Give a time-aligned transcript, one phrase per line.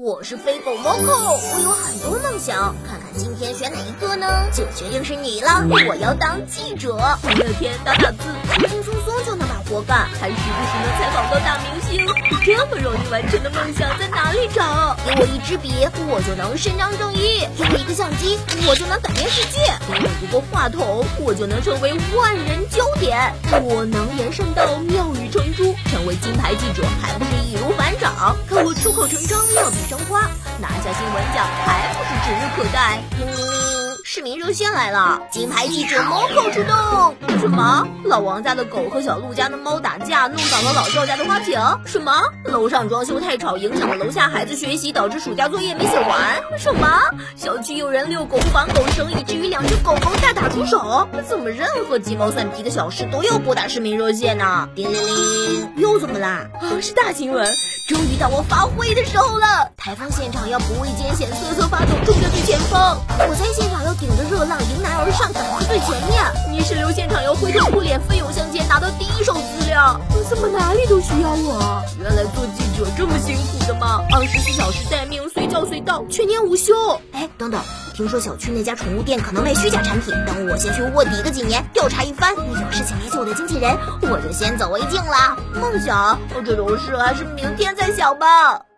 [0.00, 4.26] 我是飞狗 Moco，我有很多梦想，看看今天选哪一个呢？
[4.50, 5.66] 就决定是你了。
[5.68, 8.18] 我要当记者，每天打打字，
[8.58, 12.06] 轻轻松松就能把活干，还时不时能采访到大明星。
[12.42, 14.96] 这么容易完成的梦想在哪里找？
[15.04, 23.30] 给我一支笔，我就能伸张正义；给我一个相机，我就能改变世界；给我一个话筒，我就能成为万人焦点。
[23.62, 27.91] 我能言善道，妙语成珠，成为金牌记者还不是易如反
[28.64, 33.61] 我出口成章，妙笔生花，拿下新闻奖还不是指日可待？
[34.14, 37.16] 市民热线来了，金牌记者 Moco 出动。
[37.40, 37.88] 什么？
[38.04, 41.58] 老王家的狗和小鹿家的猫打架，弄倒了老赵家的花瓶？
[41.86, 42.12] 什么？
[42.44, 46.42] 楼上装修太吵，影响了楼下孩子学习，导致暑假作业没写完？
[46.58, 46.86] 什么？
[47.36, 51.08] 小区有人遛狗不绑狗绳，以至于两只狗狗大打出手？
[51.26, 54.68] 怎么任何鸡毛蒜皮的小事都要拨打市民热线呢？
[54.74, 56.50] 叮铃铃，又怎么啦？
[56.60, 57.50] 啊，是大新闻！
[57.88, 59.70] 终于到我发挥的时候了！
[59.76, 62.96] 台风现场要不畏艰险，瑟瑟发抖，冲在最前方；
[63.28, 66.22] 我在现场要顶着热浪，迎难而上，赶在最前面。
[66.50, 69.98] 泥石流现场要灰头土脸，奋勇向前，拿到第一手资料。
[70.28, 71.82] 怎么哪里都需要我？
[71.98, 74.00] 原来做记者这么辛苦的吗？
[74.12, 76.72] 二十四小时待命，随叫随到，全年无休。
[77.12, 77.60] 哎，等等，
[77.94, 82.34] 听说小区那家宠物店可能卖虚假产品，等我先去卧底个几年，调查一番。
[82.34, 85.36] 有事情联系我的经纪人，我就先走为敬了。
[85.60, 88.71] 梦想，这种事还是明天再想吧。